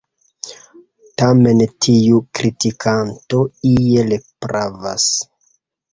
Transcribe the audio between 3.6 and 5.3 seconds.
iel pravas.